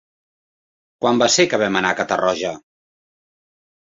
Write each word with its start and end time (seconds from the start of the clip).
Quan 1.03 1.19
va 1.23 1.27
ser 1.33 1.43
que 1.51 1.59
vam 1.63 1.77
anar 1.81 1.91
a 1.95 1.99
Catarroja? 2.01 2.53